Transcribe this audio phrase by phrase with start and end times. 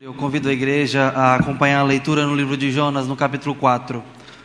[0.00, 4.00] Eu convido a igreja a acompanhar a leitura no livro de Jonas, no capítulo 4.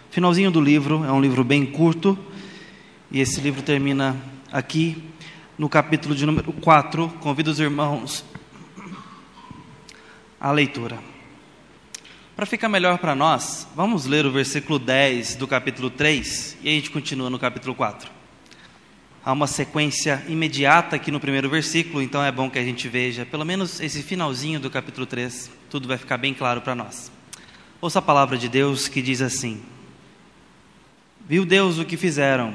[0.10, 2.18] Finalzinho do livro, é um livro bem curto,
[3.12, 4.18] e esse livro termina
[4.52, 5.04] aqui,
[5.56, 7.08] no capítulo de número 4.
[7.20, 8.26] Convido os irmãos
[10.42, 10.98] à leitura.
[12.36, 16.72] Para ficar melhor para nós, vamos ler o versículo 10 do capítulo 3 e a
[16.72, 18.23] gente continua no capítulo 4.
[19.26, 23.26] Há uma sequência imediata aqui no primeiro versículo, então é bom que a gente veja
[23.26, 27.10] pelo menos esse finalzinho do capítulo 3, tudo vai ficar bem claro para nós.
[27.80, 29.62] Ouça a palavra de Deus que diz assim:
[31.26, 32.54] Viu Deus o que fizeram,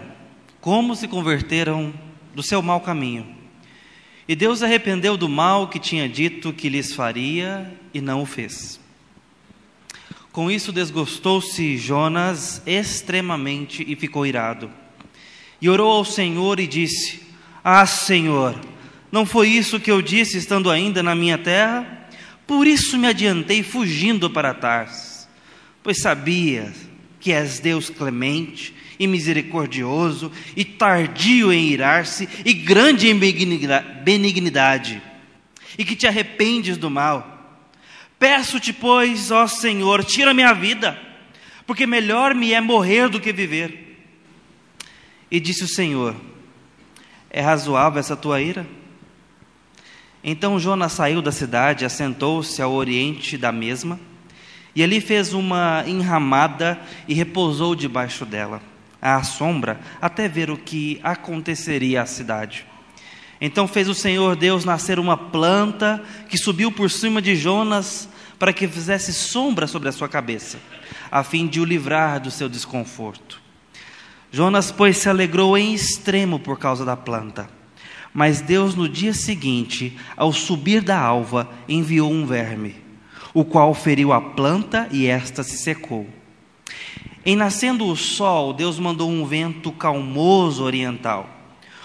[0.60, 1.90] como se converteram
[2.34, 3.34] do seu mau caminho.
[4.28, 8.78] E Deus arrependeu do mal que tinha dito que lhes faria e não o fez.
[10.30, 14.70] Com isso desgostou-se Jonas extremamente e ficou irado.
[15.60, 17.22] E orou ao Senhor e disse:
[17.62, 18.58] Ah, Senhor,
[19.10, 22.08] não foi isso que eu disse estando ainda na minha terra?
[22.46, 25.28] Por isso me adiantei fugindo para Tarsis,
[25.82, 26.72] pois sabia
[27.20, 35.02] que és Deus clemente e misericordioso e tardio em irar-se e grande em benignidade,
[35.76, 37.36] e que te arrependes do mal.
[38.18, 40.98] Peço-te, pois, ó Senhor, tira minha vida,
[41.66, 43.87] porque melhor me é morrer do que viver.
[45.30, 46.14] E disse o Senhor:
[47.30, 48.66] É razoável essa tua ira?
[50.22, 53.98] Então Jonas saiu da cidade, assentou-se ao oriente da mesma,
[54.74, 58.60] e ali fez uma enramada e repousou debaixo dela,
[59.00, 62.66] à sombra, até ver o que aconteceria à cidade.
[63.40, 68.52] Então fez o Senhor Deus nascer uma planta que subiu por cima de Jonas para
[68.52, 70.58] que fizesse sombra sobre a sua cabeça,
[71.10, 73.47] a fim de o livrar do seu desconforto.
[74.30, 77.48] Jonas, pois, se alegrou em extremo por causa da planta.
[78.12, 82.74] Mas Deus, no dia seguinte, ao subir da alva, enviou um verme,
[83.32, 86.06] o qual feriu a planta e esta se secou.
[87.24, 91.28] Em nascendo o sol, Deus mandou um vento calmoso oriental.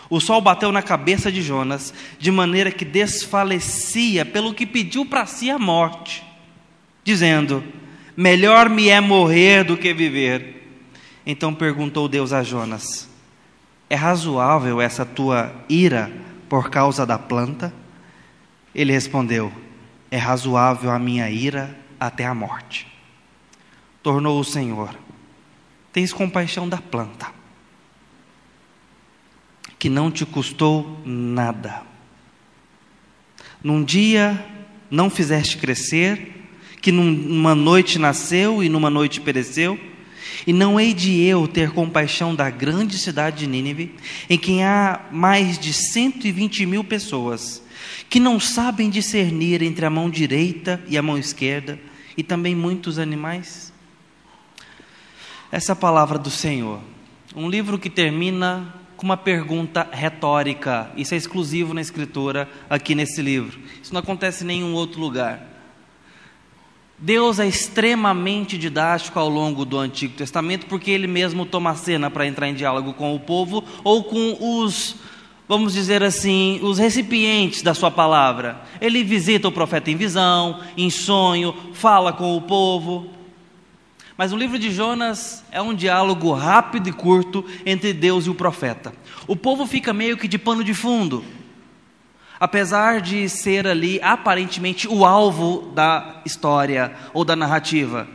[0.09, 5.25] O sol bateu na cabeça de Jonas, de maneira que desfalecia, pelo que pediu para
[5.25, 6.23] si a morte,
[7.03, 7.63] dizendo:
[8.15, 10.62] Melhor me é morrer do que viver.
[11.25, 13.09] Então perguntou Deus a Jonas:
[13.89, 16.11] É razoável essa tua ira
[16.49, 17.73] por causa da planta?
[18.75, 19.51] Ele respondeu:
[20.11, 22.87] É razoável a minha ira até a morte.
[24.01, 24.93] Tornou o Senhor:
[25.93, 27.31] Tens compaixão da planta,
[29.79, 31.83] que não te custou nada.
[33.63, 34.45] Num dia
[34.91, 36.49] não fizeste crescer,
[36.81, 39.79] que numa noite nasceu e numa noite pereceu
[40.45, 43.95] e não hei de eu ter compaixão da grande cidade de Nínive,
[44.29, 47.63] em quem há mais de 120 mil pessoas,
[48.09, 51.79] que não sabem discernir entre a mão direita e a mão esquerda,
[52.15, 53.73] e também muitos animais?
[55.51, 56.79] Essa é palavra do Senhor.
[57.35, 60.91] Um livro que termina com uma pergunta retórica.
[60.95, 63.59] Isso é exclusivo na escritura aqui nesse livro.
[63.81, 65.52] Isso não acontece em nenhum outro lugar.
[67.03, 72.25] Deus é extremamente didático ao longo do Antigo Testamento, porque ele mesmo toma cena para
[72.25, 74.95] entrar em diálogo com o povo ou com os,
[75.45, 78.61] vamos dizer assim, os recipientes da sua palavra.
[78.79, 83.09] Ele visita o profeta em visão, em sonho, fala com o povo.
[84.15, 88.35] Mas o livro de Jonas é um diálogo rápido e curto entre Deus e o
[88.35, 88.93] profeta.
[89.27, 91.21] O povo fica meio que de pano de fundo
[92.39, 98.07] apesar de ser ali aparentemente o alvo da história ou da narrativa.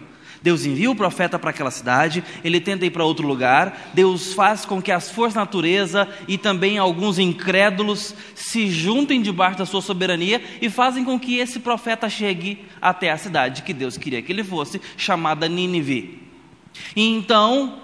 [0.43, 4.65] Deus envia o profeta para aquela cidade, ele tenta ir para outro lugar, Deus faz
[4.65, 9.83] com que as forças da natureza e também alguns incrédulos se juntem debaixo da sua
[9.83, 14.33] soberania e fazem com que esse profeta chegue até a cidade que Deus queria que
[14.33, 16.23] ele fosse, chamada Nínive.
[16.95, 17.81] E então,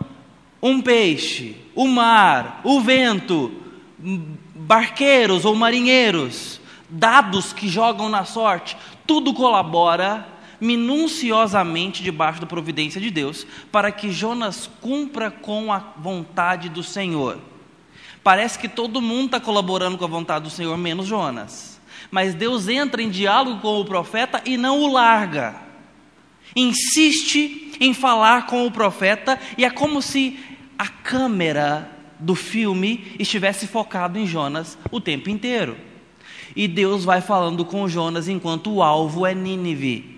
[0.62, 3.52] um peixe, o mar, o vento,
[4.66, 8.76] barqueiros ou marinheiros, dados que jogam na sorte,
[9.06, 10.26] tudo colabora
[10.60, 17.38] minuciosamente debaixo da providência de Deus para que Jonas cumpra com a vontade do Senhor.
[18.22, 21.78] Parece que todo mundo está colaborando com a vontade do Senhor, menos Jonas.
[22.10, 25.56] Mas Deus entra em diálogo com o profeta e não o larga.
[26.56, 30.38] Insiste em falar com o profeta e é como se
[30.78, 31.93] a câmera
[32.24, 35.76] do filme estivesse focado em Jonas o tempo inteiro.
[36.56, 40.12] E Deus vai falando com Jonas enquanto o alvo é Nínive.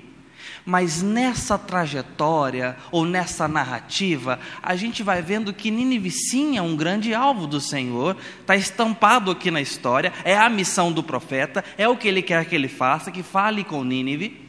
[0.64, 6.76] Mas nessa trajetória ou nessa narrativa, a gente vai vendo que Nínive sim é um
[6.76, 11.88] grande alvo do Senhor, está estampado aqui na história, é a missão do profeta, é
[11.88, 14.44] o que ele quer que ele faça, que fale com Nínive.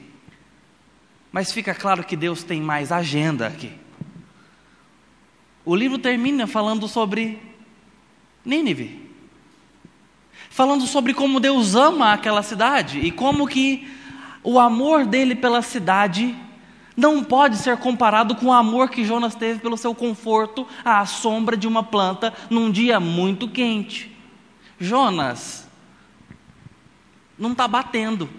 [1.32, 3.72] Mas fica claro que Deus tem mais agenda aqui.
[5.68, 7.44] O livro termina falando sobre
[8.46, 9.06] Nínive.
[10.50, 13.86] Falando sobre como Deus ama aquela cidade e como que
[14.42, 16.34] o amor dele pela cidade
[16.96, 21.58] não pode ser comparado com o amor que Jonas teve pelo seu conforto à sombra
[21.58, 24.10] de uma planta num dia muito quente.
[24.80, 25.68] Jonas
[27.38, 28.30] não está batendo,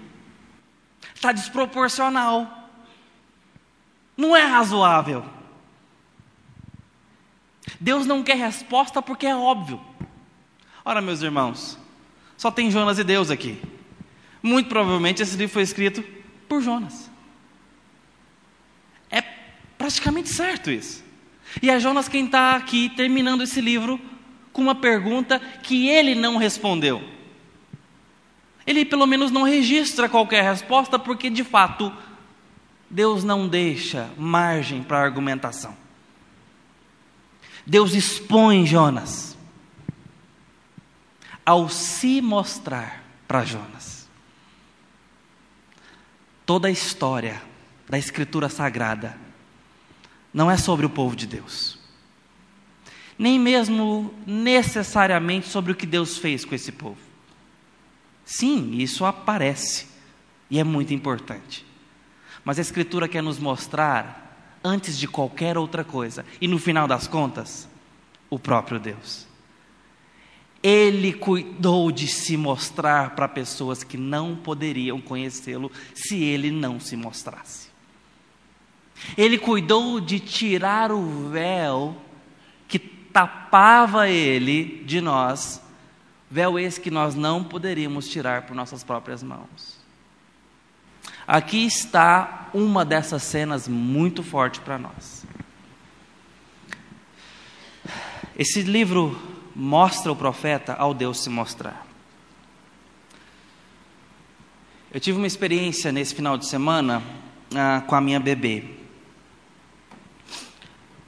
[1.14, 2.70] está desproporcional,
[4.16, 5.36] não é razoável.
[7.80, 9.80] Deus não quer resposta porque é óbvio.
[10.84, 11.78] Ora, meus irmãos,
[12.36, 13.60] só tem Jonas e Deus aqui.
[14.42, 16.02] Muito provavelmente esse livro foi escrito
[16.48, 17.10] por Jonas.
[19.10, 19.22] É
[19.76, 21.04] praticamente certo isso.
[21.62, 24.00] E é Jonas quem está aqui terminando esse livro
[24.52, 27.02] com uma pergunta que ele não respondeu.
[28.66, 31.92] Ele pelo menos não registra qualquer resposta, porque de fato
[32.90, 35.76] Deus não deixa margem para argumentação.
[37.68, 39.36] Deus expõe Jonas
[41.44, 44.08] ao se mostrar para Jonas.
[46.46, 47.42] Toda a história
[47.86, 49.18] da Escritura Sagrada
[50.32, 51.78] não é sobre o povo de Deus,
[53.18, 57.00] nem mesmo necessariamente sobre o que Deus fez com esse povo.
[58.24, 59.88] Sim, isso aparece
[60.50, 61.66] e é muito importante,
[62.42, 64.27] mas a Escritura quer nos mostrar
[64.62, 66.24] antes de qualquer outra coisa.
[66.40, 67.68] E no final das contas,
[68.30, 69.26] o próprio Deus.
[70.62, 76.96] Ele cuidou de se mostrar para pessoas que não poderiam conhecê-lo se ele não se
[76.96, 77.68] mostrasse.
[79.16, 81.96] Ele cuidou de tirar o véu
[82.66, 85.62] que tapava ele de nós,
[86.28, 89.77] véu esse que nós não poderíamos tirar por nossas próprias mãos.
[91.28, 95.26] Aqui está uma dessas cenas muito forte para nós.
[98.34, 99.14] Esse livro
[99.54, 101.86] mostra o profeta ao Deus se mostrar.
[104.90, 107.02] Eu tive uma experiência nesse final de semana
[107.54, 108.64] ah, com a minha bebê.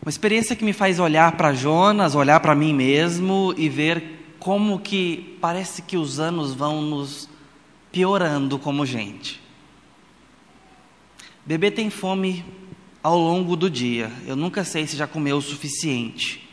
[0.03, 4.81] Uma experiência que me faz olhar para Jonas, olhar para mim mesmo e ver como
[4.81, 7.27] que parece que os anos vão nos
[7.91, 9.41] piorando como gente.
[11.51, 12.45] Bebê tem fome
[13.03, 14.09] ao longo do dia.
[14.25, 16.49] Eu nunca sei se já comeu o suficiente.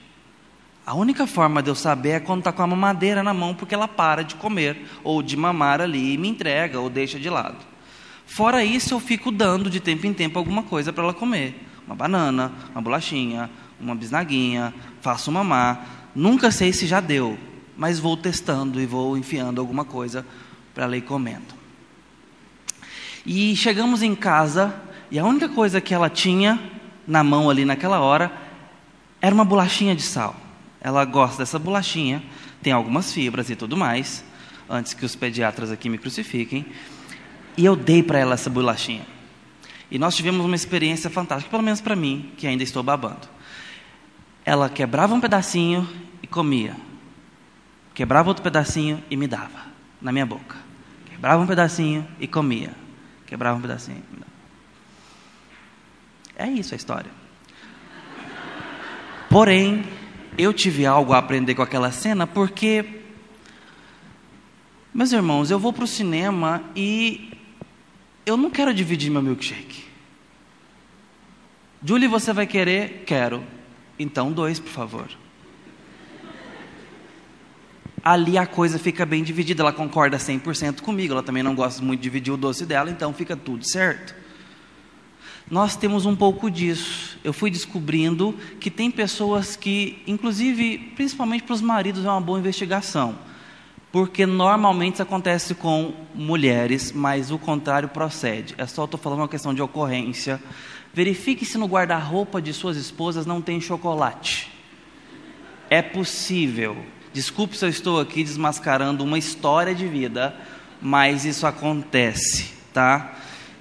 [0.83, 3.75] A única forma de eu saber é quando está com a mamadeira na mão, porque
[3.75, 7.63] ela para de comer, ou de mamar ali e me entrega, ou deixa de lado.
[8.25, 11.63] Fora isso, eu fico dando de tempo em tempo alguma coisa para ela comer.
[11.85, 16.09] Uma banana, uma bolachinha, uma bisnaguinha, faço mamar.
[16.15, 17.37] Nunca sei se já deu,
[17.77, 20.25] mas vou testando e vou enfiando alguma coisa
[20.73, 21.55] para ela ir comendo.
[23.23, 26.59] E chegamos em casa e a única coisa que ela tinha
[27.07, 28.31] na mão ali naquela hora
[29.21, 30.35] era uma bolachinha de sal.
[30.81, 32.21] Ela gosta dessa bolachinha,
[32.61, 34.23] tem algumas fibras e tudo mais,
[34.69, 36.65] antes que os pediatras aqui me crucifiquem.
[37.55, 39.05] E eu dei para ela essa bolachinha.
[39.89, 43.27] E nós tivemos uma experiência fantástica, pelo menos para mim, que ainda estou babando.
[44.45, 45.87] Ela quebrava um pedacinho
[46.21, 46.75] e comia.
[47.93, 49.65] Quebrava outro pedacinho e me dava
[50.01, 50.57] na minha boca.
[51.09, 52.71] Quebrava um pedacinho e comia.
[53.25, 54.03] Quebrava um pedacinho.
[56.37, 57.11] É isso a história.
[59.29, 59.83] Porém,
[60.37, 63.01] eu tive algo a aprender com aquela cena porque,
[64.93, 67.31] meus irmãos, eu vou para o cinema e
[68.25, 69.83] eu não quero dividir meu milkshake.
[71.83, 73.03] Julie, você vai querer?
[73.05, 73.43] Quero.
[73.97, 75.09] Então, dois, por favor
[78.07, 79.61] ali a coisa fica bem dividida.
[79.61, 83.13] Ela concorda 100% comigo, ela também não gosta muito de dividir o doce dela, então
[83.13, 84.15] fica tudo certo.
[85.49, 87.17] Nós temos um pouco disso.
[87.23, 92.39] Eu fui descobrindo que tem pessoas que, inclusive, principalmente para os maridos, é uma boa
[92.39, 93.17] investigação.
[93.91, 98.53] Porque normalmente isso acontece com mulheres, mas o contrário procede.
[98.57, 100.41] É só estou falando uma questão de ocorrência.
[100.93, 104.51] Verifique se no guarda-roupa de suas esposas não tem chocolate.
[105.69, 106.77] É possível
[107.17, 110.35] Desculpe se eu estou aqui desmascarando uma história de vida,
[110.79, 113.15] mas isso acontece, tá?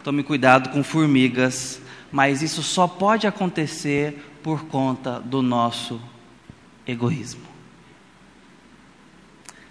[0.06, 1.80] Tome cuidado com formigas,
[2.12, 6.00] mas isso só pode acontecer por conta do nosso
[6.86, 7.42] egoísmo.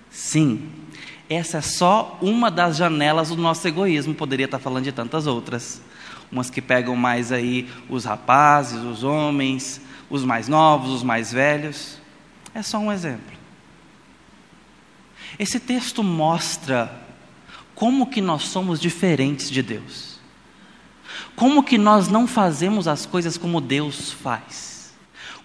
[0.10, 0.70] Sim,
[1.30, 5.82] essa é só uma das janelas do nosso egoísmo, poderia estar falando de tantas outras.
[6.30, 11.98] Umas que pegam mais aí os rapazes, os homens, os mais novos, os mais velhos.
[12.54, 13.38] É só um exemplo.
[15.40, 16.92] Esse texto mostra
[17.74, 20.15] como que nós somos diferentes de Deus.
[21.36, 24.96] Como que nós não fazemos as coisas como Deus faz?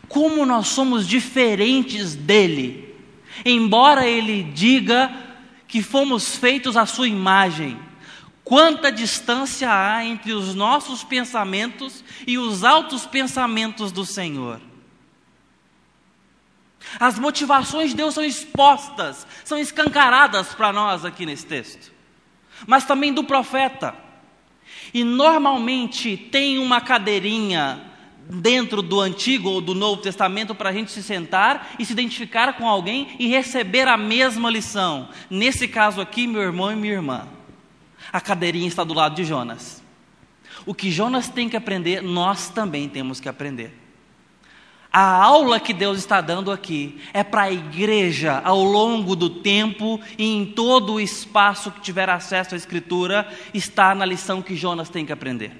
[0.08, 2.94] Como nós somos diferentes dele?
[3.44, 5.10] Embora ele diga
[5.66, 7.78] que fomos feitos à sua imagem,
[8.44, 14.60] quanta distância há entre os nossos pensamentos e os altos pensamentos do Senhor?
[16.98, 21.92] As motivações de Deus são expostas, são escancaradas para nós aqui nesse texto,
[22.66, 23.94] mas também do profeta.
[24.92, 27.80] E normalmente tem uma cadeirinha
[28.28, 32.52] dentro do Antigo ou do Novo Testamento para a gente se sentar e se identificar
[32.54, 35.08] com alguém e receber a mesma lição.
[35.28, 37.28] Nesse caso aqui, meu irmão e minha irmã,
[38.12, 39.82] a cadeirinha está do lado de Jonas.
[40.66, 43.76] O que Jonas tem que aprender, nós também temos que aprender.
[44.92, 50.00] A aula que Deus está dando aqui é para a igreja ao longo do tempo
[50.18, 54.88] e em todo o espaço que tiver acesso à Escritura, está na lição que Jonas
[54.88, 55.52] tem que aprender.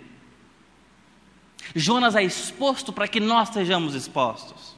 [1.77, 4.75] Jonas é exposto para que nós sejamos expostos.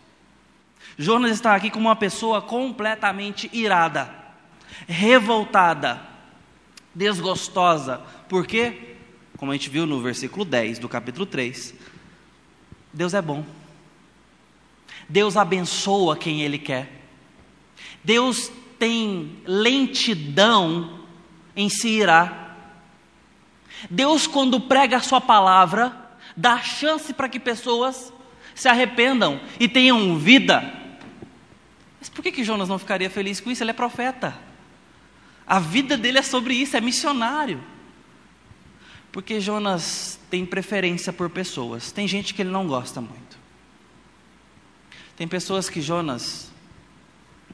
[0.99, 4.15] Jonas está aqui como uma pessoa completamente irada,
[4.87, 6.03] revoltada,
[6.95, 8.03] desgostosa.
[8.29, 8.97] Por quê?
[9.39, 11.75] Como a gente viu no versículo 10 do capítulo 3,
[12.93, 13.62] Deus é bom.
[15.09, 16.91] Deus abençoa quem Ele quer.
[18.03, 21.01] Deus tem lentidão
[21.55, 22.57] em se irar.
[23.91, 25.97] Deus, quando prega a Sua palavra,
[26.37, 28.13] dá chance para que pessoas
[28.55, 30.81] se arrependam e tenham vida.
[31.99, 33.63] Mas por que, que Jonas não ficaria feliz com isso?
[33.63, 34.37] Ele é profeta.
[35.47, 37.63] A vida dele é sobre isso, é missionário.
[39.13, 41.93] Porque Jonas tem preferência por pessoas.
[41.93, 43.32] Tem gente que ele não gosta muito.
[45.23, 46.51] Tem pessoas que Jonas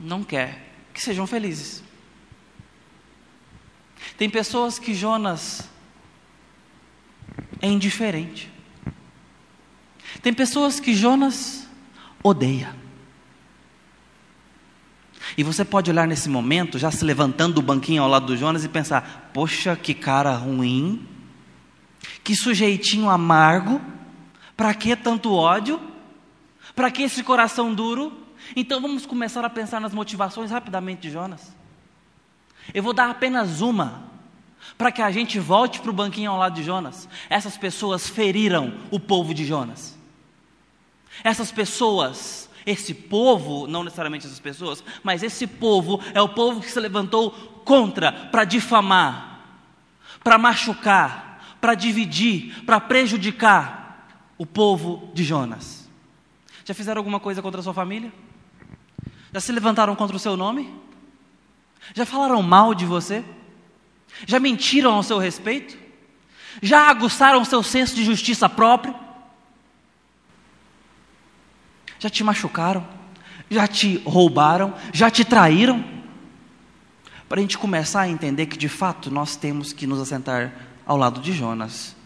[0.00, 1.84] não quer que sejam felizes.
[4.16, 5.68] Tem pessoas que Jonas
[7.60, 8.50] é indiferente.
[10.22, 11.68] Tem pessoas que Jonas
[12.22, 12.74] odeia.
[15.36, 18.64] E você pode olhar nesse momento, já se levantando do banquinho ao lado do Jonas
[18.64, 21.06] e pensar: poxa, que cara ruim,
[22.24, 23.78] que sujeitinho amargo,
[24.56, 25.97] para que tanto ódio?
[26.78, 28.16] Para que esse coração duro?
[28.54, 31.52] Então vamos começar a pensar nas motivações rapidamente de Jonas.
[32.72, 34.04] Eu vou dar apenas uma,
[34.76, 37.08] para que a gente volte para o banquinho ao lado de Jonas.
[37.28, 39.98] Essas pessoas feriram o povo de Jonas.
[41.24, 46.70] Essas pessoas, esse povo, não necessariamente essas pessoas, mas esse povo é o povo que
[46.70, 47.32] se levantou
[47.64, 49.40] contra, para difamar,
[50.22, 54.06] para machucar, para dividir, para prejudicar
[54.38, 55.77] o povo de Jonas.
[56.68, 58.12] Já fizeram alguma coisa contra a sua família?
[59.32, 60.70] Já se levantaram contra o seu nome?
[61.94, 63.24] Já falaram mal de você?
[64.26, 65.78] Já mentiram ao seu respeito?
[66.60, 68.94] Já aguçaram o seu senso de justiça próprio?
[71.98, 72.86] Já te machucaram?
[73.48, 74.74] Já te roubaram?
[74.92, 75.82] Já te traíram?
[77.30, 80.52] Para a gente começar a entender que de fato nós temos que nos assentar
[80.84, 81.96] ao lado de Jonas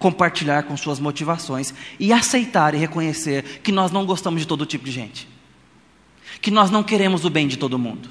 [0.00, 4.86] compartilhar com suas motivações e aceitar e reconhecer que nós não gostamos de todo tipo
[4.86, 5.28] de gente,
[6.40, 8.08] que nós não queremos o bem de todo mundo,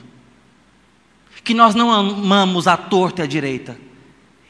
[1.44, 3.76] que nós não amamos a torta e a direita,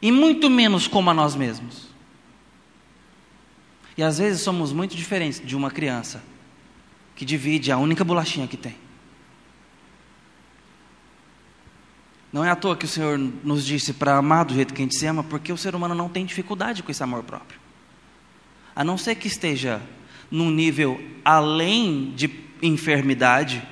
[0.02, 1.88] e muito menos como a nós mesmos.
[3.98, 6.22] E às vezes somos muito diferentes de uma criança
[7.16, 8.76] que divide a única bolachinha que tem.
[12.32, 14.86] Não é à toa que o Senhor nos disse para amar do jeito que a
[14.86, 17.60] gente se ama, porque o ser humano não tem dificuldade com esse amor próprio.
[18.76, 19.82] A não ser que esteja
[20.30, 22.30] num nível além de
[22.62, 23.68] enfermidade,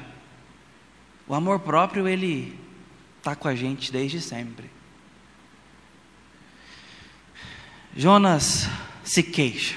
[1.28, 2.58] o amor próprio ele
[3.20, 4.70] está com a gente desde sempre.
[7.96, 8.68] Jonas
[9.04, 9.76] se queixa,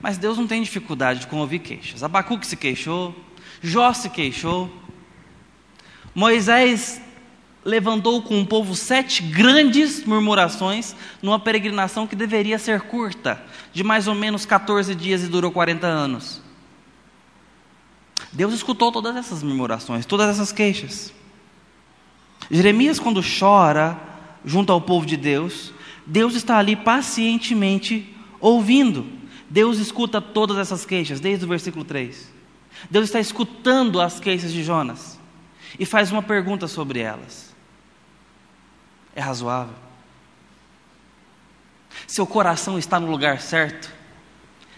[0.00, 2.02] mas Deus não tem dificuldade com ouvir queixas.
[2.02, 3.14] Abacuque se queixou,
[3.62, 4.72] Jó se queixou,
[6.14, 7.00] Moisés
[7.68, 13.42] levantou com o povo sete grandes murmurações numa peregrinação que deveria ser curta,
[13.74, 16.40] de mais ou menos 14 dias e durou 40 anos.
[18.32, 21.12] Deus escutou todas essas murmurações, todas essas queixas.
[22.50, 24.00] Jeremias, quando chora
[24.44, 25.74] junto ao povo de Deus,
[26.06, 29.06] Deus está ali pacientemente ouvindo.
[29.50, 32.32] Deus escuta todas essas queixas, desde o versículo 3.
[32.90, 35.18] Deus está escutando as queixas de Jonas
[35.78, 37.47] e faz uma pergunta sobre elas
[39.18, 39.74] é razoável.
[42.06, 43.92] Seu coração está no lugar certo,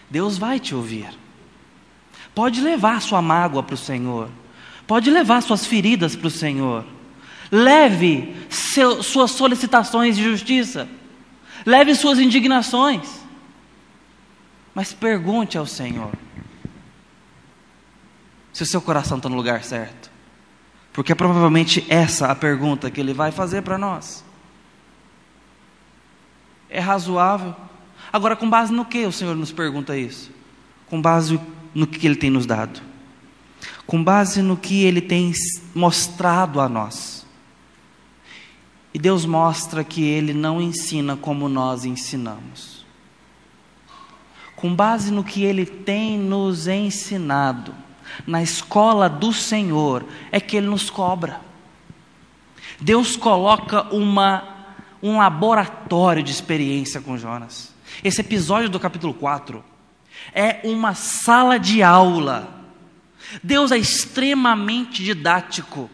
[0.09, 1.07] Deus vai te ouvir.
[2.33, 4.29] Pode levar sua mágoa para o Senhor,
[4.87, 6.85] pode levar suas feridas para o Senhor.
[7.51, 10.89] Leve seu, suas solicitações de justiça,
[11.63, 13.21] leve suas indignações.
[14.73, 16.11] Mas pergunte ao Senhor
[18.51, 20.09] se o seu coração está no lugar certo.
[20.91, 24.23] Porque é provavelmente essa a pergunta que ele vai fazer para nós.
[26.71, 27.53] É razoável?
[28.11, 30.31] Agora, com base no que o Senhor nos pergunta isso?
[30.87, 31.39] Com base
[31.75, 32.81] no que Ele tem nos dado.
[33.85, 35.33] Com base no que Ele tem
[35.75, 37.27] mostrado a nós.
[38.93, 42.85] E Deus mostra que Ele não ensina como nós ensinamos.
[44.55, 47.75] Com base no que Ele tem nos ensinado
[48.25, 51.41] na escola do Senhor é que Ele nos cobra.
[52.79, 54.50] Deus coloca uma,
[55.01, 57.73] um laboratório de experiência com Jonas.
[58.03, 59.63] Esse episódio do capítulo 4
[60.33, 62.65] é uma sala de aula.
[63.43, 65.89] Deus é extremamente didático.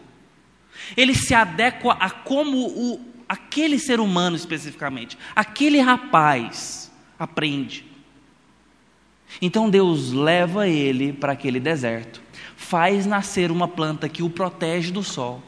[0.95, 7.85] Ele se adequa a como o, aquele ser humano especificamente, aquele rapaz aprende.
[9.41, 12.21] Então Deus leva ele para aquele deserto,
[12.55, 15.43] faz nascer uma planta que o protege do sol.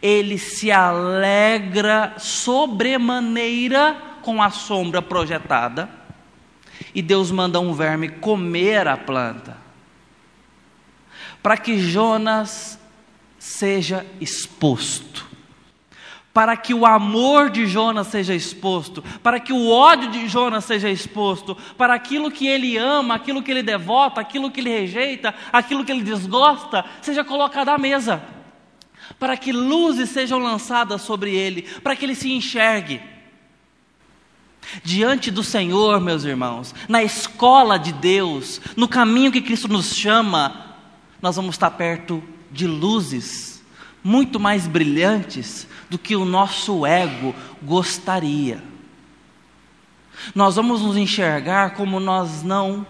[0.00, 5.88] Ele se alegra sobremaneira com a sombra projetada,
[6.94, 9.56] e Deus manda um verme comer a planta,
[11.42, 12.78] para que Jonas
[13.38, 15.28] seja exposto
[16.38, 20.88] para que o amor de Jonas seja exposto, para que o ódio de Jonas seja
[20.88, 25.84] exposto, para aquilo que ele ama, aquilo que ele devota, aquilo que ele rejeita, aquilo
[25.84, 28.22] que ele desgosta, seja colocado à mesa,
[29.18, 33.00] para que luzes sejam lançadas sobre ele, para que ele se enxergue.
[34.82, 40.76] Diante do Senhor, meus irmãos, na escola de Deus, no caminho que Cristo nos chama,
[41.22, 43.62] nós vamos estar perto de luzes
[44.02, 48.62] muito mais brilhantes do que o nosso ego gostaria.
[50.34, 52.86] Nós vamos nos enxergar como nós não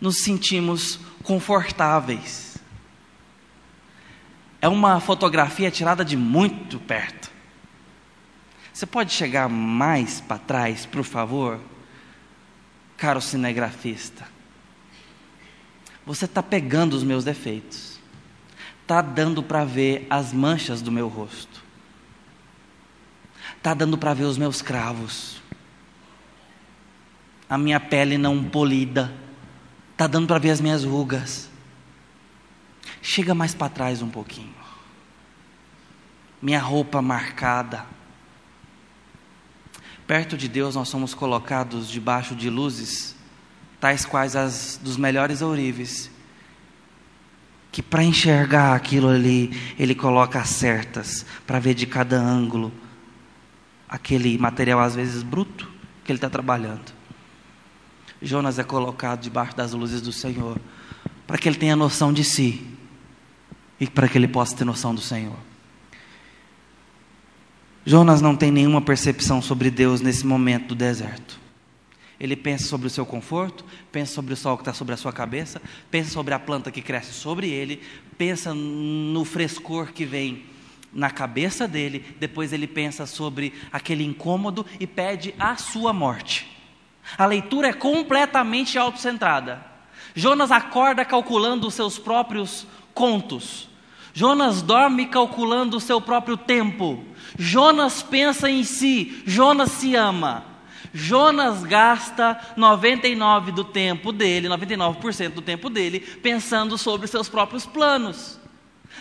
[0.00, 2.47] nos sentimos confortáveis.
[4.60, 7.30] É uma fotografia tirada de muito perto.
[8.72, 11.60] Você pode chegar mais para trás, por favor?
[12.96, 14.26] Caro cinegrafista.
[16.06, 17.98] Você está pegando os meus defeitos.
[18.82, 21.62] Está dando para ver as manchas do meu rosto.
[23.56, 25.42] Está dando para ver os meus cravos,
[27.50, 29.12] a minha pele não polida,
[29.92, 31.47] está dando para ver as minhas rugas.
[33.02, 34.54] Chega mais para trás um pouquinho.
[36.40, 37.86] Minha roupa marcada.
[40.06, 43.14] Perto de Deus nós somos colocados debaixo de luzes,
[43.80, 46.10] tais quais as dos melhores ourives,
[47.70, 52.72] que para enxergar aquilo ali, Ele coloca certas, para ver de cada ângulo
[53.88, 55.70] aquele material às vezes bruto
[56.04, 56.92] que ele está trabalhando.
[58.20, 60.58] Jonas é colocado debaixo das luzes do Senhor
[61.26, 62.77] para que ele tenha noção de si
[63.80, 65.36] e para que ele possa ter noção do Senhor.
[67.84, 71.38] Jonas não tem nenhuma percepção sobre Deus nesse momento do deserto.
[72.20, 75.12] Ele pensa sobre o seu conforto, pensa sobre o sol que está sobre a sua
[75.12, 77.80] cabeça, pensa sobre a planta que cresce sobre ele,
[78.18, 80.44] pensa no frescor que vem
[80.92, 86.46] na cabeça dele, depois ele pensa sobre aquele incômodo e pede a sua morte.
[87.16, 89.64] A leitura é completamente autocentrada.
[90.14, 93.67] Jonas acorda calculando os seus próprios contos.
[94.18, 97.04] Jonas dorme calculando o seu próprio tempo.
[97.38, 99.22] Jonas pensa em si.
[99.24, 100.44] Jonas se ama.
[100.92, 108.40] Jonas gasta 99 do tempo dele, 99% do tempo dele, pensando sobre seus próprios planos,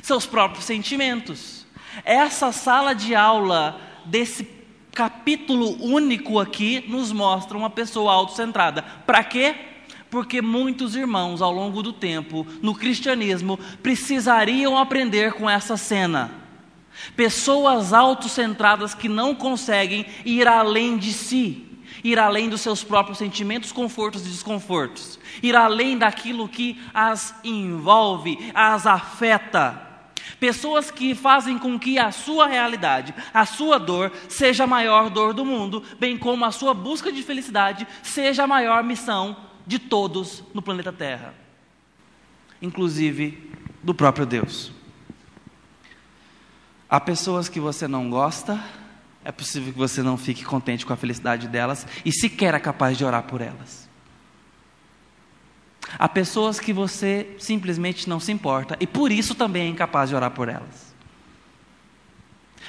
[0.03, 1.65] seus próprios sentimentos.
[2.05, 4.47] Essa sala de aula desse
[4.91, 8.83] capítulo único aqui nos mostra uma pessoa autocentrada.
[8.83, 9.55] Para quê?
[10.09, 16.31] Porque muitos irmãos ao longo do tempo no cristianismo precisariam aprender com essa cena.
[17.15, 21.65] Pessoas autocentradas que não conseguem ir além de si,
[22.03, 28.51] ir além dos seus próprios sentimentos, confortos e desconfortos, ir além daquilo que as envolve,
[28.53, 29.83] as afeta.
[30.39, 35.33] Pessoas que fazem com que a sua realidade, a sua dor, seja a maior dor
[35.33, 40.43] do mundo, bem como a sua busca de felicidade seja a maior missão de todos
[40.53, 41.33] no planeta Terra,
[42.61, 43.51] inclusive
[43.83, 44.71] do próprio Deus.
[46.89, 48.63] Há pessoas que você não gosta,
[49.25, 52.97] é possível que você não fique contente com a felicidade delas e sequer é capaz
[52.97, 53.89] de orar por elas.
[55.99, 60.15] Há pessoas que você simplesmente não se importa e por isso também é incapaz de
[60.15, 60.95] orar por elas.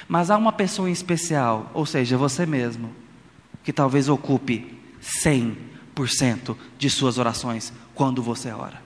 [0.07, 2.93] Mas há uma pessoa em especial, ou seja, você mesmo,
[3.63, 8.81] que talvez ocupe 100% 100% de suas orações quando você ora.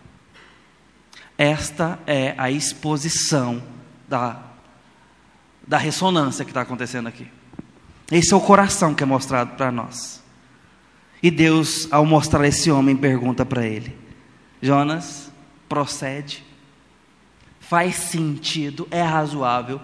[1.38, 3.62] Esta é a exposição
[4.08, 4.42] da,
[5.68, 7.28] da ressonância que está acontecendo aqui.
[8.12, 10.22] Esse é o coração que é mostrado para nós.
[11.22, 13.98] E Deus, ao mostrar esse homem, pergunta para ele:
[14.62, 15.32] Jonas,
[15.68, 16.44] procede,
[17.60, 19.80] faz sentido, é razoável.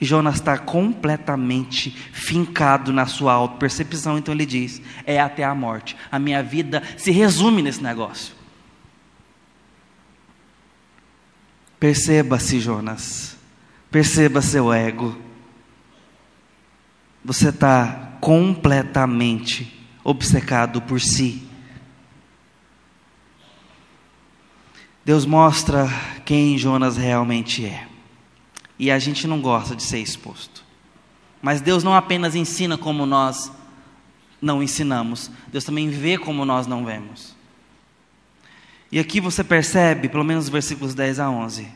[0.00, 5.94] Jonas está completamente fincado na sua auto-percepção, então ele diz: é até a morte.
[6.10, 8.34] A minha vida se resume nesse negócio.
[11.78, 13.36] Perceba-se, Jonas,
[13.90, 15.16] perceba seu ego.
[17.22, 21.46] Você está completamente obcecado por si.
[25.04, 25.88] Deus mostra
[26.24, 27.89] quem Jonas realmente é.
[28.80, 30.64] E a gente não gosta de ser exposto.
[31.42, 33.52] Mas Deus não apenas ensina como nós
[34.40, 37.36] não ensinamos, Deus também vê como nós não vemos.
[38.90, 41.68] E aqui você percebe, pelo menos versículos 10 a 11,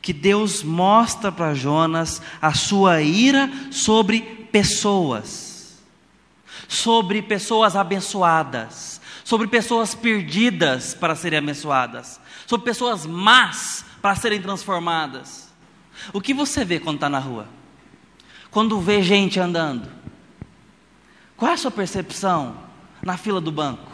[0.00, 4.20] que Deus mostra para Jonas a sua ira sobre
[4.52, 5.82] pessoas,
[6.68, 15.45] sobre pessoas abençoadas, sobre pessoas perdidas para serem abençoadas, sobre pessoas más para serem transformadas.
[16.12, 17.48] O que você vê quando está na rua?
[18.50, 19.90] Quando vê gente andando?
[21.36, 22.56] Qual é a sua percepção
[23.02, 23.92] na fila do banco?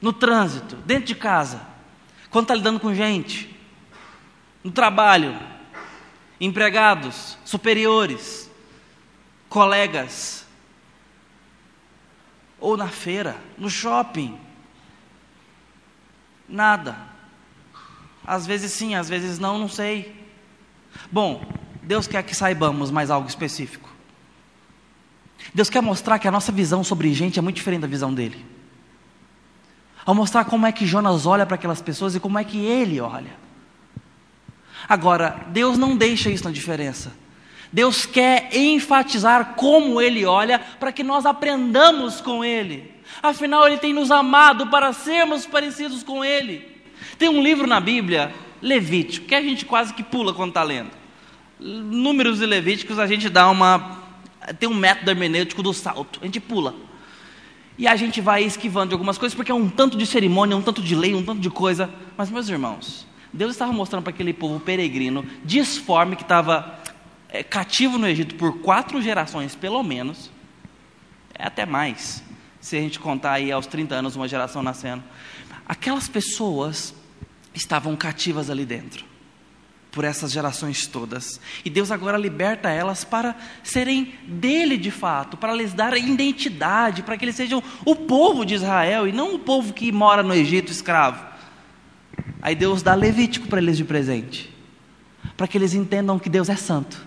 [0.00, 1.60] No trânsito, dentro de casa?
[2.30, 3.54] Quando está lidando com gente?
[4.62, 5.38] No trabalho?
[6.40, 7.36] Empregados?
[7.44, 8.50] Superiores?
[9.48, 10.46] Colegas?
[12.60, 13.36] Ou na feira?
[13.58, 14.38] No shopping?
[16.48, 16.96] Nada.
[18.24, 20.21] Às vezes sim, às vezes não, não sei.
[21.10, 21.44] Bom,
[21.82, 23.90] Deus quer que saibamos mais algo específico.
[25.52, 28.44] Deus quer mostrar que a nossa visão sobre gente é muito diferente da visão dele.
[30.04, 33.00] Ao mostrar como é que Jonas olha para aquelas pessoas e como é que ele
[33.00, 33.42] olha.
[34.88, 37.12] Agora, Deus não deixa isso na diferença.
[37.72, 42.92] Deus quer enfatizar como ele olha para que nós aprendamos com ele.
[43.22, 46.70] Afinal, ele tem nos amado para sermos parecidos com ele.
[47.18, 50.90] Tem um livro na Bíblia Levítico, que a gente quase que pula quando está lendo.
[51.58, 54.00] Números e Levíticos a gente dá uma.
[54.58, 56.74] Tem um método hermenêutico do salto, a gente pula.
[57.76, 60.62] E a gente vai esquivando de algumas coisas, porque é um tanto de cerimônia, um
[60.62, 61.90] tanto de lei, um tanto de coisa.
[62.16, 66.78] Mas, meus irmãos, Deus estava mostrando para aquele povo peregrino, disforme, que estava
[67.28, 70.30] é, cativo no Egito por quatro gerações, pelo menos,
[71.34, 72.22] é até mais,
[72.60, 75.02] se a gente contar aí aos 30 anos uma geração nascendo.
[75.66, 76.94] Aquelas pessoas
[77.54, 79.04] estavam cativas ali dentro,
[79.90, 81.40] por essas gerações todas.
[81.64, 87.16] E Deus agora liberta elas para serem dele de fato, para lhes dar identidade, para
[87.16, 90.72] que eles sejam o povo de Israel e não o povo que mora no Egito
[90.72, 91.24] escravo.
[92.40, 94.52] Aí Deus dá Levítico para eles de presente,
[95.36, 97.06] para que eles entendam que Deus é santo,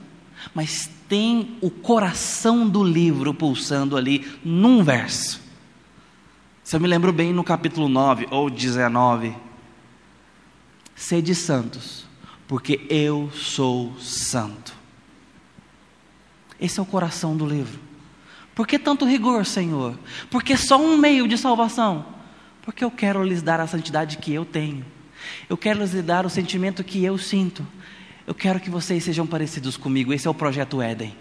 [0.54, 5.42] mas tem o coração do livro pulsando ali num verso.
[6.64, 9.36] Se eu me lembro bem, no capítulo 9 ou 19,
[10.96, 12.06] Sede santos,
[12.48, 14.74] porque eu sou santo.
[16.60, 17.80] Esse é o coração do livro.
[18.56, 20.00] Por que tanto rigor, Senhor?
[20.32, 22.06] Porque só um meio de salvação?
[22.62, 24.86] Porque eu quero lhes dar a santidade que eu tenho.
[25.50, 27.68] Eu quero lhes dar o sentimento que eu sinto.
[28.26, 30.14] Eu quero que vocês sejam parecidos comigo.
[30.14, 31.16] Esse é o projeto Éden.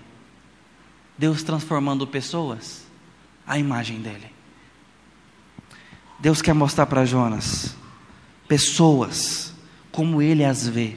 [1.19, 2.87] Deus transformando pessoas
[3.47, 4.33] à imagem dele.
[6.19, 7.75] Deus quer mostrar para Jonas
[8.47, 9.54] pessoas
[9.95, 10.97] como ele as vê.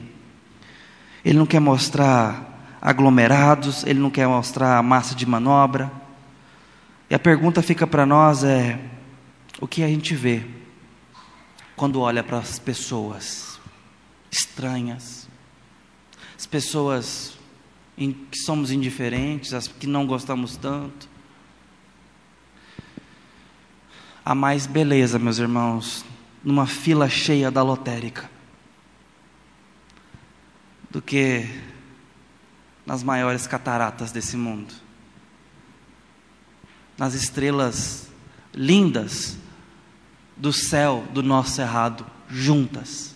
[1.24, 5.90] Ele não quer mostrar aglomerados, ele não quer mostrar massa de manobra.
[7.08, 8.76] E a pergunta fica para nós é:
[9.60, 10.44] o que a gente vê
[11.76, 13.60] quando olha para as pessoas
[14.32, 15.28] estranhas,
[16.36, 17.38] as pessoas
[17.96, 21.08] em que somos indiferentes, as que não gostamos tanto?
[24.24, 26.04] Há mais beleza, meus irmãos,
[26.42, 28.37] numa fila cheia da lotérica
[30.90, 31.48] do que
[32.86, 34.72] nas maiores cataratas desse mundo.
[36.96, 38.08] Nas estrelas
[38.54, 39.36] lindas
[40.36, 43.14] do céu do nosso cerrado, juntas.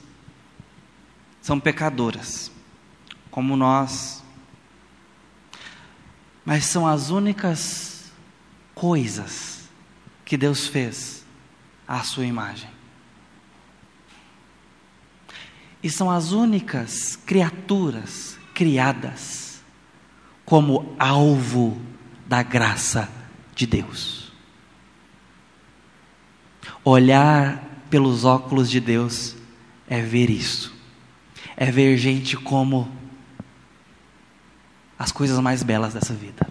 [1.41, 2.51] São pecadoras,
[3.31, 4.23] como nós.
[6.45, 8.13] Mas são as únicas
[8.75, 9.63] coisas
[10.25, 11.25] que Deus fez
[11.87, 12.72] à sua imagem.
[15.83, 19.61] E são as únicas criaturas criadas
[20.45, 21.81] como alvo
[22.27, 23.11] da graça
[23.55, 24.33] de Deus.
[26.85, 29.37] Olhar pelos óculos de Deus
[29.89, 30.75] é ver isso.
[31.57, 32.91] É ver gente como
[34.99, 36.49] as coisas mais belas dessa vida.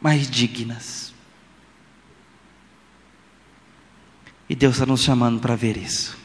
[0.00, 1.14] Mais dignas.
[4.48, 6.23] E Deus está nos chamando para ver isso.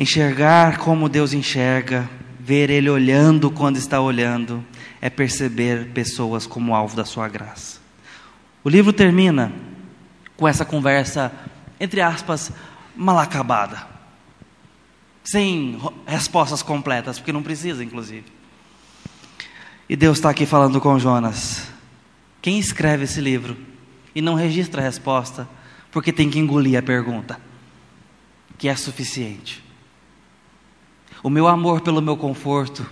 [0.00, 2.08] Enxergar como Deus enxerga,
[2.38, 4.64] ver Ele olhando quando está olhando,
[4.98, 7.80] é perceber pessoas como alvo da Sua graça.
[8.64, 9.52] O livro termina
[10.38, 11.30] com essa conversa,
[11.78, 12.50] entre aspas,
[12.96, 13.86] mal acabada,
[15.22, 18.24] sem respostas completas, porque não precisa, inclusive.
[19.86, 21.68] E Deus está aqui falando com Jonas.
[22.40, 23.54] Quem escreve esse livro
[24.14, 25.46] e não registra a resposta,
[25.92, 27.38] porque tem que engolir a pergunta,
[28.56, 29.68] que é suficiente.
[31.22, 32.86] O meu amor pelo meu conforto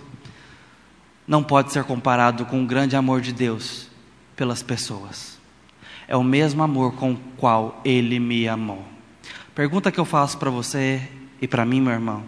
[1.27, 3.87] não pode ser comparado com o grande amor de Deus
[4.35, 5.37] pelas pessoas.
[6.07, 8.83] É o mesmo amor com o qual Ele me amou.
[9.53, 11.07] Pergunta que eu faço para você
[11.41, 12.23] e para mim, meu irmão,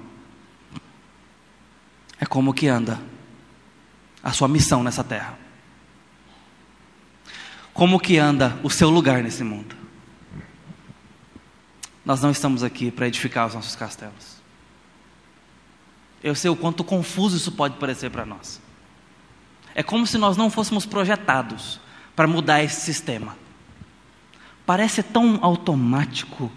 [2.20, 3.00] é como que anda
[4.24, 5.38] a sua missão nessa terra?
[7.74, 9.76] Como que anda o seu lugar nesse mundo?
[12.04, 14.41] Nós não estamos aqui para edificar os nossos castelos.
[16.24, 18.62] Eu sei o quanto confuso isso pode parecer para nós.
[19.74, 21.80] É como se nós não fôssemos projetados
[22.16, 23.36] para mudar esse sistema.
[24.66, 26.52] Parece tão automático,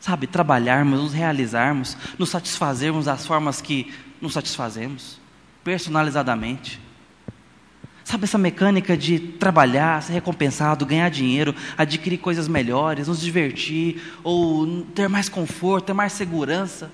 [0.00, 0.26] sabe?
[0.26, 5.18] Trabalharmos, nos realizarmos, nos satisfazermos das formas que nos satisfazemos,
[5.62, 6.80] personalizadamente.
[8.02, 14.82] Sabe essa mecânica de trabalhar, ser recompensado, ganhar dinheiro, adquirir coisas melhores, nos divertir, ou
[14.94, 16.90] ter mais conforto, ter mais segurança?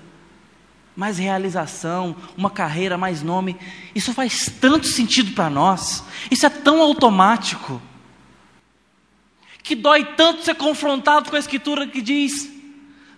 [0.95, 3.57] Mais realização, uma carreira, mais nome.
[3.95, 7.81] Isso faz tanto sentido para nós, isso é tão automático,
[9.61, 12.51] que dói tanto ser confrontado com a Escritura que diz: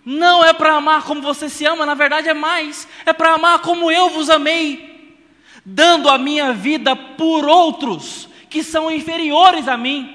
[0.04, 3.58] não é para amar como você se ama, na verdade é mais, é para amar
[3.60, 5.18] como eu vos amei,
[5.64, 10.12] dando a minha vida por outros que são inferiores a mim.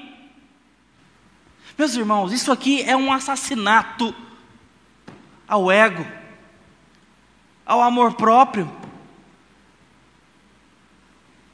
[1.76, 4.14] Meus irmãos, isso aqui é um assassinato
[5.46, 6.21] ao ego
[7.72, 8.70] ao amor próprio.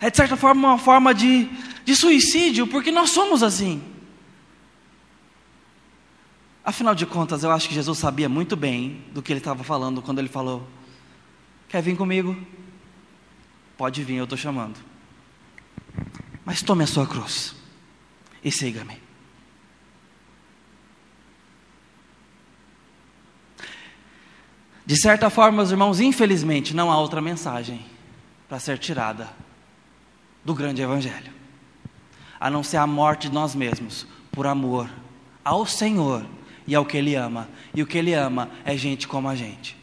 [0.00, 1.48] É de certa forma uma forma de,
[1.84, 3.80] de suicídio, porque nós somos assim.
[6.64, 10.02] Afinal de contas, eu acho que Jesus sabia muito bem do que ele estava falando
[10.02, 10.66] quando ele falou:
[11.68, 12.36] Quer vir comigo?
[13.76, 14.76] Pode vir, eu estou chamando.
[16.44, 17.54] Mas tome a sua cruz
[18.42, 19.07] e siga-me.
[24.88, 27.84] De certa forma, meus irmãos, infelizmente, não há outra mensagem
[28.48, 29.28] para ser tirada
[30.42, 31.30] do grande Evangelho,
[32.40, 34.88] a não ser a morte de nós mesmos, por amor
[35.44, 36.24] ao Senhor
[36.66, 37.50] e ao que Ele ama.
[37.74, 39.76] E o que Ele ama é gente como a gente.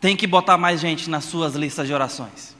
[0.00, 2.56] Tem que botar mais gente nas suas listas de orações.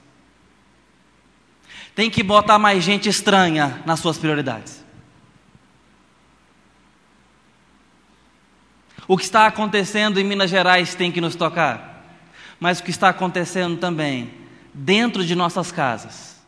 [1.92, 4.79] Tem que botar mais gente estranha nas suas prioridades.
[9.10, 12.04] O que está acontecendo em Minas Gerais tem que nos tocar,
[12.60, 14.30] mas o que está acontecendo também
[14.72, 16.40] dentro de nossas casas,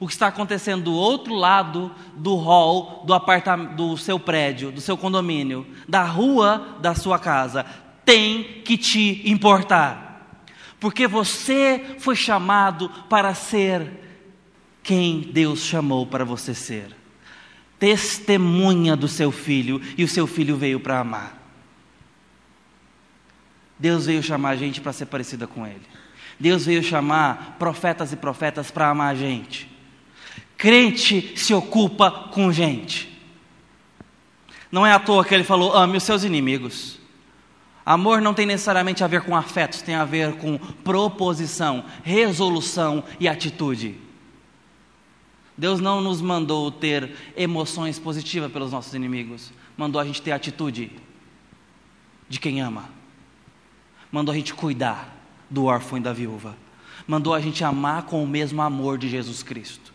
[0.00, 4.80] o que está acontecendo do outro lado do hall do apartamento, do seu prédio, do
[4.80, 7.64] seu condomínio, da rua da sua casa,
[8.04, 10.42] tem que te importar,
[10.80, 13.92] porque você foi chamado para ser
[14.82, 16.88] quem Deus chamou para você ser.
[17.78, 21.37] Testemunha do seu filho, e o seu filho veio para amar.
[23.78, 25.82] Deus veio chamar a gente para ser parecida com Ele.
[26.38, 29.68] Deus veio chamar profetas e profetas para amar a gente.
[30.56, 33.08] Crente se ocupa com gente.
[34.70, 36.98] Não é à toa que ele falou: ame os seus inimigos.
[37.84, 43.26] Amor não tem necessariamente a ver com afetos, tem a ver com proposição, resolução e
[43.26, 43.96] atitude.
[45.56, 50.92] Deus não nos mandou ter emoções positivas pelos nossos inimigos, mandou a gente ter atitude
[52.28, 52.97] de quem ama
[54.10, 55.14] mandou a gente cuidar
[55.50, 56.56] do órfão e da viúva,
[57.06, 59.92] mandou a gente amar com o mesmo amor de Jesus Cristo,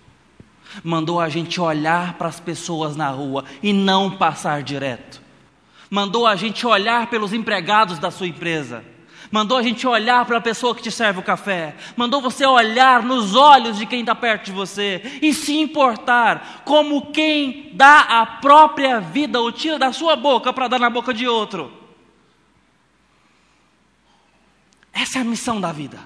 [0.84, 5.22] mandou a gente olhar para as pessoas na rua e não passar direto,
[5.90, 8.84] mandou a gente olhar pelos empregados da sua empresa.
[9.32, 11.76] Mandou a gente olhar para a pessoa que te serve o café.
[11.98, 15.20] Mandou você olhar nos olhos de quem está perto de você.
[15.24, 20.68] E se importar como quem dá a própria vida ou tira da sua boca para
[20.68, 21.83] dar na boca de outro.
[24.94, 26.00] Essa é a missão da vida.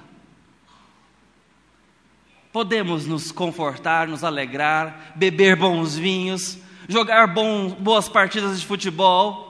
[2.50, 9.48] Podemos nos confortar, nos alegrar, beber bons vinhos, jogar bom, boas partidas de futebol,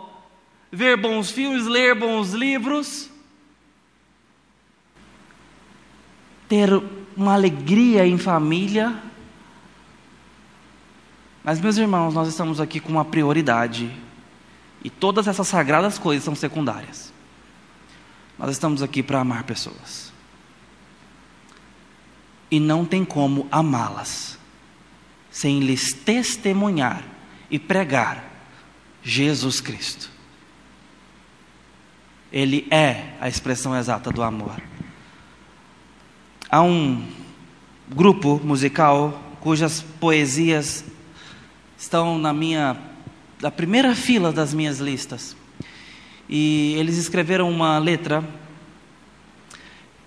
[0.73, 3.09] ver bons filmes, ler bons livros,
[6.49, 6.71] ter
[7.17, 9.01] uma alegria em família.
[11.45, 13.91] Mas, meus irmãos, nós estamos aqui com uma prioridade,
[14.83, 17.08] e todas essas sagradas coisas são secundárias.
[18.39, 20.13] Nós estamos aqui para amar pessoas.
[22.51, 24.39] E não tem como amá-las
[25.31, 27.03] sem lhes testemunhar
[27.51, 28.25] e pregar
[29.03, 30.11] Jesus Cristo.
[32.33, 34.61] Ele é a expressão exata do amor.
[36.51, 37.07] Há um
[37.89, 40.85] grupo musical cujas poesias
[41.77, 42.77] estão na minha
[43.41, 45.37] da primeira fila das minhas listas.
[46.29, 48.23] E eles escreveram uma letra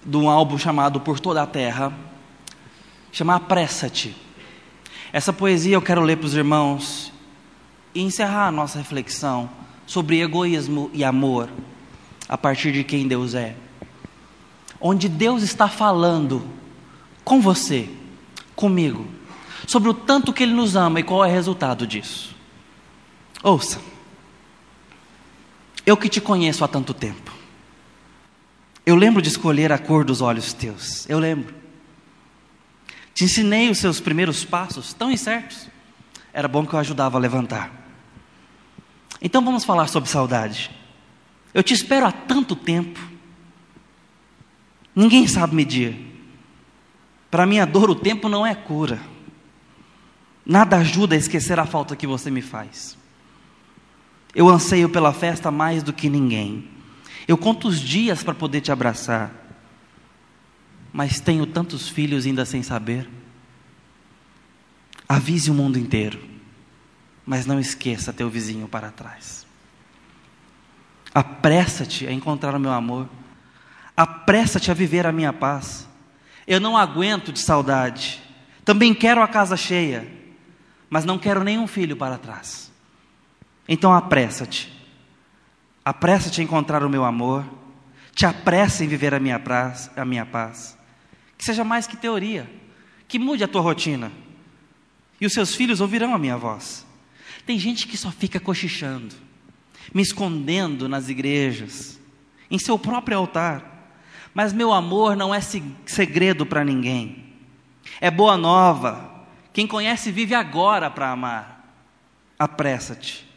[0.05, 1.93] de um álbum chamado Por Toda a Terra,
[3.11, 4.15] chama Apressa-te.
[5.13, 7.11] Essa poesia eu quero ler para os irmãos
[7.93, 9.49] e encerrar a nossa reflexão
[9.85, 11.49] sobre egoísmo e amor
[12.29, 13.55] a partir de quem Deus é.
[14.79, 16.47] Onde Deus está falando
[17.23, 17.89] com você,
[18.55, 19.05] comigo,
[19.67, 22.35] sobre o tanto que Ele nos ama e qual é o resultado disso.
[23.43, 23.81] Ouça,
[25.85, 27.31] eu que te conheço há tanto tempo,
[28.85, 31.53] eu lembro de escolher a cor dos olhos teus, eu lembro.
[33.13, 35.67] Te ensinei os seus primeiros passos, tão incertos.
[36.33, 37.71] Era bom que eu ajudava a levantar.
[39.21, 40.71] Então vamos falar sobre saudade.
[41.53, 42.99] Eu te espero há tanto tempo.
[44.95, 45.95] Ninguém sabe medir.
[47.29, 48.99] Para minha dor, o tempo não é cura.
[50.45, 52.97] Nada ajuda a esquecer a falta que você me faz.
[54.33, 56.67] Eu anseio pela festa mais do que ninguém.
[57.27, 59.41] Eu conto os dias para poder te abraçar
[60.91, 63.09] mas tenho tantos filhos ainda sem saber.
[65.07, 66.19] Avise o mundo inteiro,
[67.25, 69.45] mas não esqueça teu vizinho para trás.
[71.13, 73.09] Apressa-te a encontrar o meu amor,
[73.95, 75.87] apressa-te a viver a minha paz.
[76.47, 78.21] Eu não aguento de saudade,
[78.63, 80.07] também quero a casa cheia,
[80.89, 82.70] mas não quero nenhum filho para trás.
[83.73, 84.71] Então apressa-te,
[85.83, 87.45] apressa-te a encontrar o meu amor,
[88.13, 90.77] te apressa em viver a minha paz, a minha paz
[91.41, 92.47] que seja mais que teoria,
[93.07, 94.11] que mude a tua rotina.
[95.19, 96.85] E os seus filhos ouvirão a minha voz.
[97.47, 99.15] Tem gente que só fica cochichando,
[99.91, 101.99] me escondendo nas igrejas,
[102.51, 103.89] em seu próprio altar.
[104.35, 107.33] Mas meu amor não é segredo para ninguém.
[107.99, 109.25] É boa nova.
[109.51, 111.75] Quem conhece vive agora para amar.
[112.37, 113.30] Apressa-te.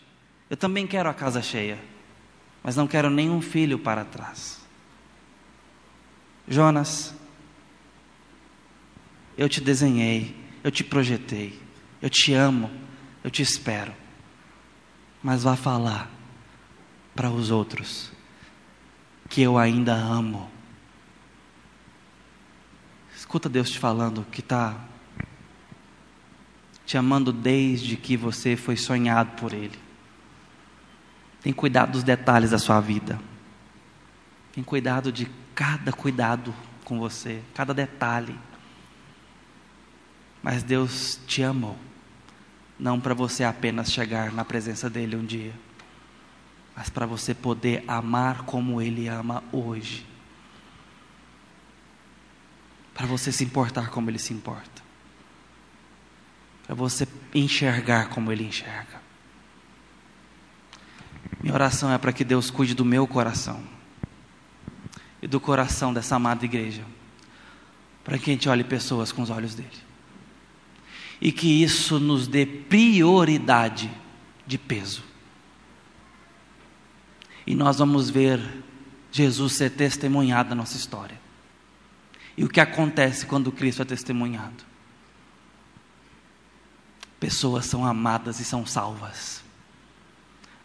[0.55, 1.77] Eu também quero a casa cheia,
[2.63, 4.65] mas não quero nenhum filho para trás.
[6.47, 7.13] Jonas,
[9.37, 11.61] eu te desenhei, eu te projetei,
[12.01, 12.71] eu te amo,
[13.25, 13.93] eu te espero.
[15.21, 16.09] Mas vá falar
[17.17, 18.13] para os outros
[19.29, 20.49] que eu ainda amo.
[23.17, 24.87] Escuta Deus te falando que está
[26.87, 29.84] te amando desde que você foi sonhado por Ele.
[31.45, 33.21] Tem cuidado dos detalhes da sua vida.
[34.51, 36.55] Tem cuidado de cada cuidado
[36.87, 38.35] com você, cada detalhe.
[40.43, 41.77] Mas Deus te amou,
[42.79, 45.53] não para você apenas chegar na presença dEle um dia,
[46.75, 50.07] mas para você poder amar como Ele ama hoje.
[52.95, 54.83] Para você se importar como Ele se importa.
[56.67, 59.04] Para você enxergar como Ele enxerga.
[61.43, 63.63] Minha oração é para que Deus cuide do meu coração
[65.21, 66.85] e do coração dessa amada igreja,
[68.03, 69.85] para que a gente olhe pessoas com os olhos dele
[71.21, 73.91] e que isso nos dê prioridade
[74.47, 75.03] de peso.
[77.47, 78.41] E nós vamos ver
[79.13, 81.21] Jesus ser testemunhado na nossa história.
[82.37, 84.65] E o que acontece quando Cristo é testemunhado?
[87.21, 89.44] Pessoas são amadas e são salvas.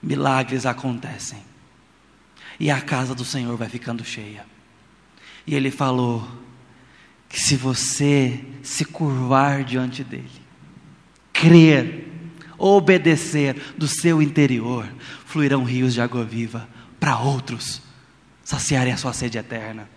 [0.01, 1.39] Milagres acontecem.
[2.59, 4.45] E a casa do Senhor vai ficando cheia.
[5.45, 6.27] E ele falou:
[7.29, 10.41] que se você se curvar diante dele,
[11.31, 12.07] crer,
[12.57, 14.91] obedecer do seu interior,
[15.25, 16.67] fluirão rios de água viva
[16.99, 17.81] para outros
[18.43, 19.87] saciarem a sua sede eterna.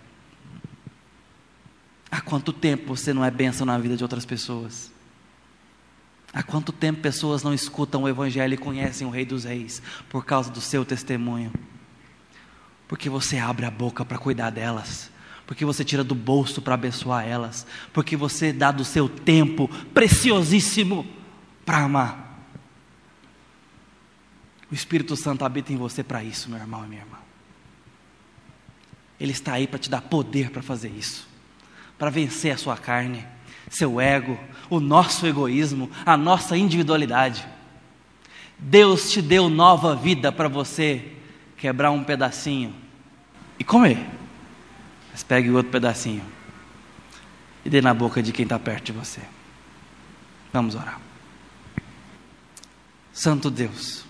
[2.10, 4.91] Há quanto tempo você não é bênção na vida de outras pessoas?
[6.32, 10.24] Há quanto tempo pessoas não escutam o Evangelho e conhecem o Rei dos Reis por
[10.24, 11.52] causa do seu testemunho?
[12.88, 15.12] Porque você abre a boca para cuidar delas
[15.46, 21.06] porque você tira do bolso para abençoar elas, porque você dá do seu tempo preciosíssimo
[21.64, 22.46] para amar.
[24.70, 27.18] O Espírito Santo habita em você para isso, meu irmão e minha irmã.
[29.20, 31.28] Ele está aí para te dar poder para fazer isso,
[31.98, 33.26] para vencer a sua carne,
[33.72, 37.46] seu ego, o nosso egoísmo, a nossa individualidade.
[38.58, 41.12] Deus te deu nova vida para você
[41.56, 42.74] quebrar um pedacinho
[43.58, 43.98] e comer.
[45.10, 46.24] Mas pegue o outro pedacinho
[47.64, 49.20] e dê na boca de quem está perto de você.
[50.52, 51.00] Vamos orar.
[53.12, 54.04] Santo Deus,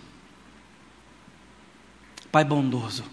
[2.31, 3.05] Pai bondoso,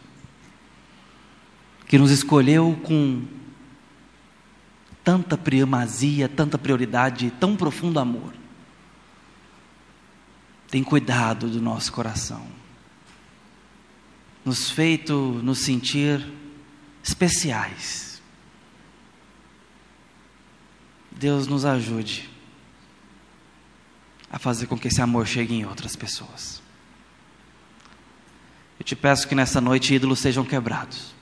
[1.87, 3.23] que nos escolheu com
[5.03, 8.33] tanta primazia, tanta prioridade, tão profundo amor,
[10.69, 12.45] tem cuidado do nosso coração,
[14.45, 16.25] nos feito nos sentir
[17.03, 18.21] especiais.
[21.11, 22.29] Deus nos ajude
[24.31, 26.61] a fazer com que esse amor chegue em outras pessoas.
[28.79, 31.19] Eu te peço que nessa noite ídolos sejam quebrados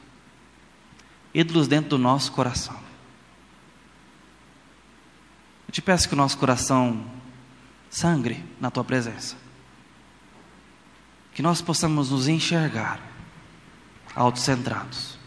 [1.38, 2.80] ídolos dentro do nosso coração.
[5.78, 7.06] Te peço que o nosso coração
[7.88, 9.36] sangre na tua presença.
[11.36, 13.00] Que nós possamos nos enxergar
[14.16, 15.20] autocentrados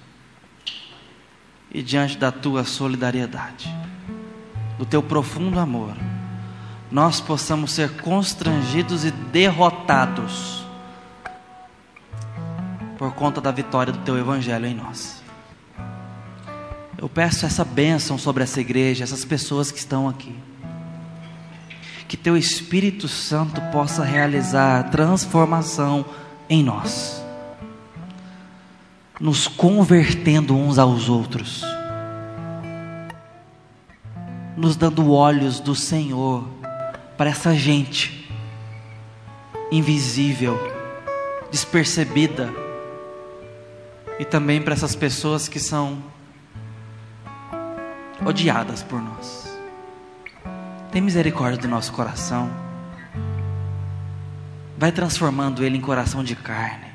[1.70, 3.72] e diante da tua solidariedade,
[4.76, 5.96] do teu profundo amor,
[6.90, 10.66] nós possamos ser constrangidos e derrotados
[12.98, 15.19] por conta da vitória do teu evangelho em nós.
[17.00, 20.34] Eu peço essa bênção sobre essa igreja, essas pessoas que estão aqui.
[22.06, 26.04] Que teu Espírito Santo possa realizar transformação
[26.46, 27.24] em nós.
[29.18, 31.64] Nos convertendo uns aos outros,
[34.54, 36.46] nos dando olhos do Senhor
[37.16, 38.30] para essa gente
[39.72, 40.58] invisível,
[41.50, 42.52] despercebida,
[44.18, 46.02] e também para essas pessoas que são
[48.24, 49.58] odiadas por nós.
[50.90, 52.50] Tem misericórdia do nosso coração.
[54.76, 56.90] Vai transformando ele em coração de carne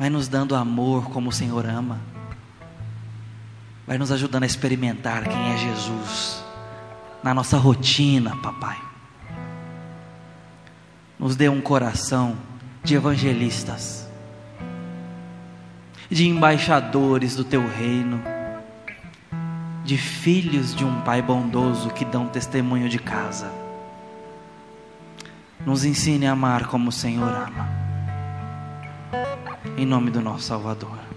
[0.00, 2.00] vai nos dando amor como o Senhor ama,
[3.86, 6.42] vai nos ajudando a experimentar quem é Jesus
[7.22, 8.78] na nossa rotina, papai.
[11.18, 12.34] Nos dê um coração
[12.82, 14.08] de evangelistas,
[16.10, 18.22] de embaixadores do teu reino,
[19.84, 23.50] de filhos de um pai bondoso que dão testemunho de casa.
[25.64, 27.80] Nos ensine a amar como o Senhor ama
[29.76, 31.09] em nome do nosso Salvador.